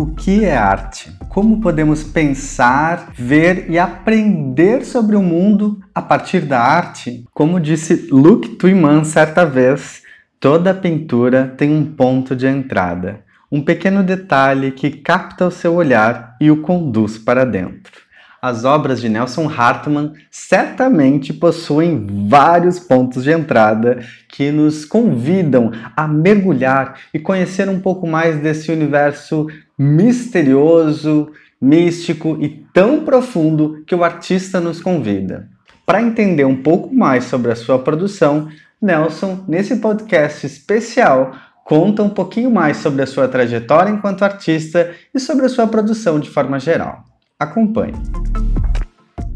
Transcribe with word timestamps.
O 0.00 0.14
que 0.14 0.46
é 0.46 0.56
arte? 0.56 1.14
Como 1.28 1.60
podemos 1.60 2.02
pensar, 2.02 3.12
ver 3.14 3.70
e 3.70 3.78
aprender 3.78 4.82
sobre 4.82 5.14
o 5.14 5.22
mundo 5.22 5.78
a 5.94 6.00
partir 6.00 6.40
da 6.40 6.58
arte? 6.58 7.26
Como 7.34 7.60
disse 7.60 8.08
Luc 8.10 8.48
Tuiman 8.56 9.04
certa 9.04 9.44
vez, 9.44 10.00
toda 10.40 10.72
pintura 10.72 11.52
tem 11.54 11.70
um 11.70 11.84
ponto 11.84 12.34
de 12.34 12.46
entrada, 12.46 13.20
um 13.52 13.62
pequeno 13.62 14.02
detalhe 14.02 14.70
que 14.70 14.90
capta 14.90 15.48
o 15.48 15.50
seu 15.50 15.74
olhar 15.74 16.34
e 16.40 16.50
o 16.50 16.62
conduz 16.62 17.18
para 17.18 17.44
dentro 17.44 18.00
as 18.42 18.64
obras 18.64 19.00
de 19.00 19.08
Nelson 19.08 19.48
Hartmann 19.48 20.14
certamente 20.30 21.32
possuem 21.32 22.06
vários 22.26 22.78
pontos 22.78 23.22
de 23.22 23.30
entrada 23.30 24.00
que 24.28 24.50
nos 24.50 24.84
convidam 24.84 25.70
a 25.94 26.08
mergulhar 26.08 26.98
e 27.12 27.18
conhecer 27.18 27.68
um 27.68 27.80
pouco 27.80 28.06
mais 28.06 28.40
desse 28.40 28.72
universo 28.72 29.46
misterioso, 29.80 31.32
místico 31.58 32.36
e 32.38 32.50
tão 32.70 33.02
profundo 33.02 33.82
que 33.86 33.94
o 33.94 34.04
artista 34.04 34.60
nos 34.60 34.78
convida. 34.78 35.48
Para 35.86 36.02
entender 36.02 36.44
um 36.44 36.62
pouco 36.62 36.94
mais 36.94 37.24
sobre 37.24 37.50
a 37.50 37.56
sua 37.56 37.78
produção, 37.78 38.50
Nelson, 38.80 39.42
nesse 39.48 39.76
podcast 39.76 40.46
especial, 40.46 41.34
conta 41.64 42.02
um 42.02 42.10
pouquinho 42.10 42.50
mais 42.50 42.76
sobre 42.76 43.00
a 43.00 43.06
sua 43.06 43.26
trajetória 43.26 43.90
enquanto 43.90 44.22
artista 44.22 44.94
e 45.14 45.18
sobre 45.18 45.46
a 45.46 45.48
sua 45.48 45.66
produção 45.66 46.20
de 46.20 46.28
forma 46.28 46.60
geral. 46.60 47.02
Acompanhe. 47.38 47.94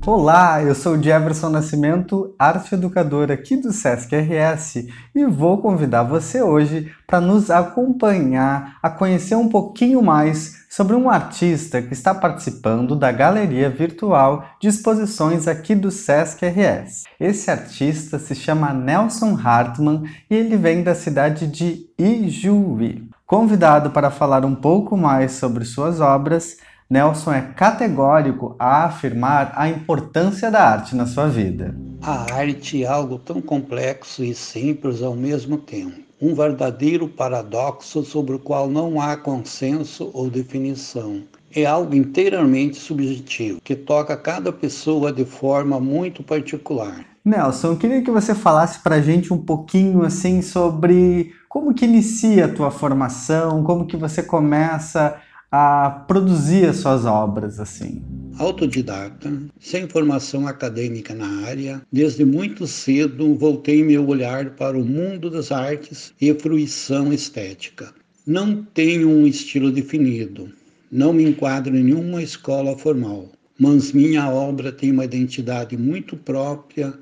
Olá, 0.06 0.62
eu 0.62 0.74
sou 0.74 1.02
Jefferson 1.02 1.48
Nascimento, 1.48 2.34
arte 2.38 2.74
educador 2.74 3.30
aqui 3.30 3.56
do 3.56 3.72
Sesc 3.72 4.14
RS 4.14 4.86
e 5.14 5.24
vou 5.24 5.62
convidar 5.62 6.02
você 6.02 6.42
hoje 6.42 6.92
para 7.06 7.22
nos 7.22 7.50
acompanhar 7.50 8.76
a 8.82 8.90
conhecer 8.90 9.34
um 9.34 9.48
pouquinho 9.48 10.02
mais 10.02 10.66
sobre 10.68 10.95
um 10.95 11.09
artista 11.09 11.80
que 11.80 11.95
está 11.95 12.14
participando 12.14 12.95
da 12.95 13.10
galeria 13.10 13.70
virtual 13.70 14.45
de 14.60 14.68
exposições 14.68 15.48
aqui 15.48 15.74
do 15.74 15.90
Sesc 15.90 16.45
RS. 16.45 17.04
Esse 17.18 17.51
artista 17.51 18.18
se 18.18 18.34
chama 18.34 18.74
Nelson 18.74 19.38
Hartmann 19.42 20.02
e 20.29 20.34
ele 20.34 20.59
vem 20.59 20.82
da 20.82 20.95
cidade 20.95 21.46
de 21.46 21.86
Ijuí. 21.98 23.09
Convidado 23.26 23.88
para 23.88 24.10
falar 24.10 24.45
um 24.45 24.54
pouco 24.54 24.98
mais 24.98 25.32
sobre 25.32 25.64
suas 25.64 25.98
obras, 25.98 26.59
Nelson 26.88 27.32
é 27.32 27.40
categórico 27.40 28.54
a 28.59 28.85
afirmar 28.85 29.52
a 29.57 29.68
importância 29.68 30.51
da 30.51 30.63
arte 30.63 30.95
na 30.95 31.07
sua 31.07 31.26
vida. 31.29 31.74
A 32.02 32.35
arte 32.35 32.85
é 32.85 32.87
algo 32.87 33.18
tão 33.18 33.41
complexo 33.41 34.23
e 34.23 34.35
simples 34.35 35.02
ao 35.02 35.16
mesmo 35.16 35.57
tempo. 35.57 35.99
Um 36.21 36.35
verdadeiro 36.35 37.09
paradoxo 37.09 38.04
sobre 38.04 38.37
o 38.37 38.38
qual 38.38 38.68
não 38.68 39.01
há 39.01 39.16
consenso 39.16 40.10
ou 40.13 40.29
definição. 40.29 41.23
É 41.54 41.65
algo 41.65 41.95
inteiramente 41.95 42.76
subjetivo, 42.76 43.60
que 43.63 43.74
toca 43.74 44.16
cada 44.16 44.52
pessoa 44.52 45.13
de 45.13 45.24
forma 45.24 45.80
muito 45.80 46.23
particular. 46.23 47.04
Nelson, 47.24 47.69
eu 47.69 47.76
queria 47.79 48.02
que 48.02 48.10
você 48.10 48.35
falasse 48.35 48.80
para 48.80 48.96
a 48.96 49.01
gente 49.01 49.32
um 49.32 49.38
pouquinho 49.38 50.02
assim 50.02 50.43
sobre 50.43 51.32
como 51.48 51.73
que 51.73 51.87
inicia 51.87 52.45
a 52.45 52.52
tua 52.52 52.71
formação, 52.71 53.65
como 53.65 53.87
que 53.87 53.96
você 53.96 54.23
começa 54.23 55.16
a 55.57 55.88
produzir 56.09 56.66
as 56.66 56.79
suas 56.79 57.05
obras 57.05 57.60
assim? 57.60 58.02
Autodidata, 58.38 59.33
sem 59.60 59.88
formação 59.88 60.49
acadêmica 60.49 61.15
na 61.15 61.29
área, 61.47 61.80
desde 61.93 62.24
muito 62.24 62.66
cedo 62.66 63.37
voltei 63.37 63.85
meu 63.85 64.05
olhar 64.09 64.50
para 64.56 64.77
o 64.77 64.84
mundo 64.84 65.31
das 65.31 65.53
artes 65.53 66.12
e 66.21 66.34
fruição 66.34 67.12
estética. 67.12 67.94
Não 68.27 68.65
tenho 68.65 69.09
um 69.09 69.28
estilo 69.28 69.71
definido, 69.71 70.50
não 70.91 71.12
me 71.12 71.22
enquadro 71.22 71.76
em 71.76 71.84
nenhuma 71.84 72.20
escola 72.20 72.76
formal, 72.76 73.28
mas 73.56 73.93
minha 73.93 74.28
obra 74.28 74.72
tem 74.72 74.91
uma 74.91 75.04
identidade 75.04 75.76
muito 75.76 76.16
própria 76.16 76.93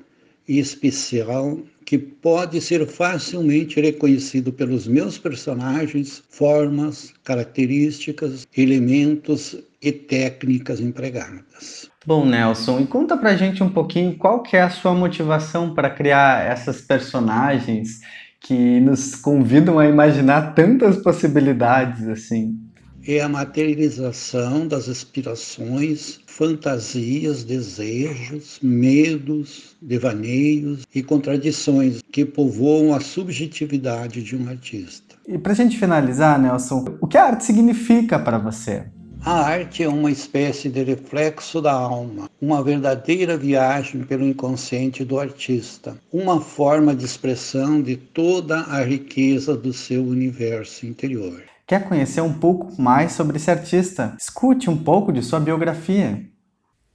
especial 0.47 1.57
que 1.85 1.97
pode 1.97 2.61
ser 2.61 2.85
facilmente 2.87 3.79
reconhecido 3.79 4.53
pelos 4.53 4.87
meus 4.87 5.17
personagens, 5.17 6.23
formas, 6.29 7.13
características, 7.23 8.47
elementos 8.55 9.57
e 9.81 9.91
técnicas 9.91 10.79
empregadas. 10.79 11.89
Bom, 12.05 12.25
Nelson, 12.25 12.79
e 12.79 12.87
conta 12.87 13.17
pra 13.17 13.35
gente 13.35 13.61
um 13.61 13.69
pouquinho 13.69 14.17
qual 14.17 14.41
que 14.41 14.55
é 14.55 14.61
a 14.61 14.69
sua 14.69 14.93
motivação 14.93 15.73
para 15.73 15.89
criar 15.89 16.45
essas 16.45 16.81
personagens 16.81 17.99
que 18.39 18.79
nos 18.79 19.15
convidam 19.15 19.79
a 19.79 19.87
imaginar 19.87 20.53
tantas 20.53 20.97
possibilidades 20.97 22.07
assim 22.07 22.57
é 23.05 23.21
a 23.21 23.27
materialização 23.27 24.67
das 24.67 24.87
aspirações, 24.87 26.19
fantasias, 26.25 27.43
desejos, 27.43 28.59
medos, 28.61 29.75
devaneios 29.81 30.83
e 30.93 31.03
contradições 31.03 32.01
que 32.11 32.23
povoam 32.25 32.93
a 32.93 32.99
subjetividade 32.99 34.23
de 34.23 34.35
um 34.35 34.47
artista. 34.47 35.15
E 35.27 35.37
para 35.37 35.51
a 35.51 35.55
gente 35.55 35.77
finalizar, 35.77 36.39
Nelson, 36.39 36.85
o 37.01 37.07
que 37.07 37.17
a 37.17 37.25
arte 37.25 37.43
significa 37.43 38.17
para 38.17 38.37
você? 38.37 38.85
A 39.25 39.39
arte 39.39 39.83
é 39.83 39.87
uma 39.87 40.11
espécie 40.11 40.67
de 40.67 40.83
reflexo 40.83 41.61
da 41.61 41.71
alma, 41.71 42.29
uma 42.41 42.61
verdadeira 42.61 43.37
viagem 43.37 44.01
pelo 44.01 44.25
inconsciente 44.25 45.05
do 45.05 45.17
artista, 45.17 45.95
uma 46.11 46.41
forma 46.41 46.93
de 46.93 47.05
expressão 47.05 47.81
de 47.81 47.95
toda 47.95 48.59
a 48.63 48.83
riqueza 48.83 49.55
do 49.55 49.71
seu 49.71 50.03
universo 50.03 50.85
interior. 50.85 51.41
Quer 51.73 51.89
conhecer 51.89 52.21
um 52.21 52.31
pouco 52.31 52.79
mais 52.79 53.13
sobre 53.13 53.37
esse 53.37 53.49
artista? 53.49 54.15
Escute 54.19 54.69
um 54.69 54.77
pouco 54.77 55.11
de 55.11 55.23
sua 55.23 55.39
biografia. 55.39 56.23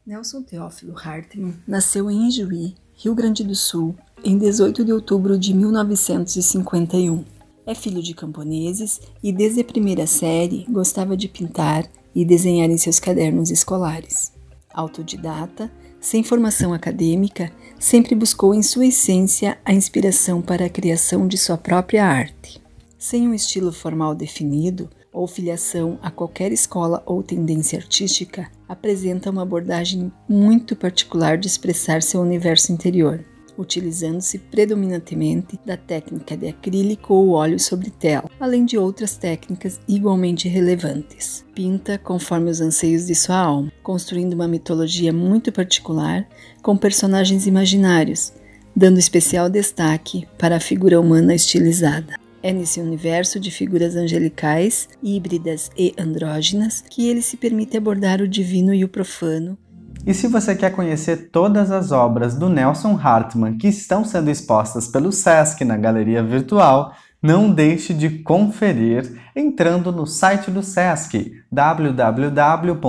Nelson 0.06 0.41
Teófilo 0.43 0.94
Hartmann 0.97 1.56
nasceu 1.66 2.09
em 2.09 2.28
Ijuí, 2.28 2.77
Rio 2.94 3.12
Grande 3.12 3.43
do 3.43 3.56
Sul, 3.56 3.97
em 4.22 4.38
18 4.38 4.84
de 4.84 4.93
outubro 4.93 5.37
de 5.37 5.53
1951. 5.53 7.25
É 7.67 7.75
filho 7.75 8.00
de 8.00 8.15
camponeses 8.15 9.00
e, 9.21 9.33
desde 9.33 9.62
a 9.62 9.65
primeira 9.65 10.06
série, 10.06 10.65
gostava 10.71 11.17
de 11.17 11.27
pintar 11.27 11.84
e 12.15 12.25
desenhar 12.25 12.71
em 12.71 12.78
seus 12.78 13.00
cadernos 13.00 13.50
escolares. 13.50 14.33
Autodidata, 14.72 15.69
sem 16.00 16.22
formação 16.22 16.72
acadêmica, 16.72 17.50
sempre 17.81 18.15
buscou 18.15 18.55
em 18.55 18.62
sua 18.62 18.87
essência 18.87 19.59
a 19.65 19.72
inspiração 19.72 20.41
para 20.41 20.67
a 20.67 20.71
criação 20.71 21.27
de 21.27 21.37
sua 21.37 21.59
própria 21.59 22.06
arte. 22.06 22.68
Sem 22.99 23.29
um 23.29 23.33
estilo 23.33 23.71
formal 23.73 24.13
definido 24.13 24.91
ou 25.13 25.29
filiação 25.29 26.01
a 26.03 26.11
qualquer 26.11 26.51
escola 26.51 27.01
ou 27.07 27.23
tendência 27.23 27.79
artística, 27.79 28.51
apresenta 28.69 29.31
uma 29.31 29.43
abordagem 29.43 30.13
muito 30.29 30.75
particular 30.75 31.39
de 31.39 31.47
expressar 31.47 32.03
seu 32.03 32.21
universo 32.21 32.73
interior, 32.73 33.25
utilizando-se 33.57 34.41
predominantemente 34.41 35.59
da 35.65 35.77
técnica 35.77 36.37
de 36.37 36.49
acrílico 36.49 37.15
ou 37.15 37.31
óleo 37.31 37.61
sobre 37.61 37.89
tela, 37.89 38.29
além 38.41 38.65
de 38.65 38.77
outras 38.77 39.17
técnicas 39.17 39.81
igualmente 39.87 40.49
relevantes. 40.49 41.45
Pinta 41.55 41.99
conforme 41.99 42.51
os 42.51 42.61
anseios 42.61 43.07
de 43.07 43.15
sua 43.15 43.39
alma, 43.39 43.73
construindo 43.81 44.35
uma 44.35 44.49
mitologia 44.49 45.13
muito 45.13 45.53
particular 45.53 46.29
com 46.63 46.77
personagens 46.77 47.47
imaginários, 47.47 48.33
dando 48.75 48.99
especial 48.99 49.49
destaque 49.49 50.27
para 50.37 50.57
a 50.57 50.61
figura 50.61 51.01
humana 51.01 51.33
estilizada. 51.33 52.28
É 52.49 52.53
nesse 52.53 52.81
universo 52.81 53.39
de 53.39 53.51
figuras 53.51 53.95
angelicais, 53.95 54.89
híbridas 55.03 55.71
e 55.77 55.95
andrógenas 55.99 56.83
que 56.89 57.07
ele 57.07 57.21
se 57.21 57.37
permite 57.37 57.77
abordar 57.77 58.23
o 58.23 58.27
divino 58.27 58.73
e 58.73 58.83
o 58.83 58.89
profano. 58.89 59.59
E 60.07 60.15
se 60.15 60.27
você 60.29 60.57
quer 60.57 60.71
conhecer 60.71 61.29
todas 61.31 61.71
as 61.71 61.93
obras 61.93 62.35
do 62.35 62.49
Nelson 62.49 62.99
Hartmann 62.99 63.59
que 63.59 63.69
estão 63.69 64.03
sendo 64.03 64.31
expostas 64.31 64.89
pelo 64.89 65.13
SESC 65.13 65.63
na 65.63 65.77
galeria 65.77 66.23
virtual, 66.23 66.95
não 67.23 67.53
deixe 67.53 67.93
de 67.93 68.09
conferir 68.21 69.21
entrando 69.37 69.93
no 69.93 70.06
site 70.06 70.51
do 70.51 70.62
SESC 70.62 71.31
www.sesc 71.53 72.81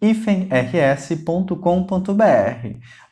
ifemrs.com.br. 0.00 1.56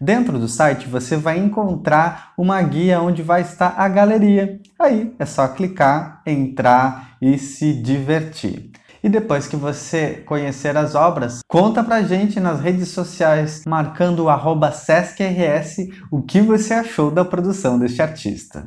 Dentro 0.00 0.38
do 0.38 0.48
site 0.48 0.88
você 0.88 1.16
vai 1.16 1.38
encontrar 1.38 2.32
uma 2.36 2.60
guia 2.62 3.00
onde 3.00 3.22
vai 3.22 3.42
estar 3.42 3.74
a 3.76 3.88
galeria. 3.88 4.60
Aí 4.78 5.14
é 5.18 5.26
só 5.26 5.48
clicar, 5.48 6.22
entrar 6.26 7.16
e 7.20 7.38
se 7.38 7.72
divertir. 7.72 8.70
E 9.02 9.08
depois 9.08 9.46
que 9.46 9.56
você 9.56 10.22
conhecer 10.26 10.76
as 10.76 10.94
obras, 10.94 11.40
conta 11.46 11.84
pra 11.84 12.02
gente 12.02 12.40
nas 12.40 12.60
redes 12.60 12.88
sociais, 12.88 13.62
marcando 13.66 14.24
o 14.24 14.72
SESCRS, 14.72 15.88
o 16.10 16.20
que 16.22 16.40
você 16.40 16.74
achou 16.74 17.10
da 17.10 17.24
produção 17.24 17.78
deste 17.78 18.02
artista. 18.02 18.66